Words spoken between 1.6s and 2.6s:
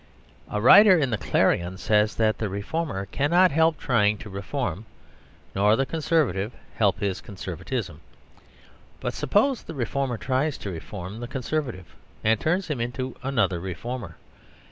says that the